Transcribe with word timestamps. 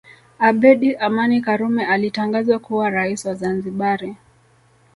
Abedi 0.39 0.95
Amani 0.97 1.41
Karume 1.41 1.85
alitangazwa 1.85 2.59
kuwa 2.59 2.89
rais 2.89 3.25
wa 3.25 3.33
Zanzibari 3.33 4.15